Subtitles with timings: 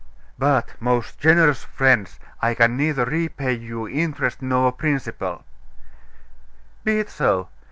[0.39, 5.43] 'But; most generous of friends, I can neither repay you interest nor principal.'
[6.83, 7.49] 'Be it so.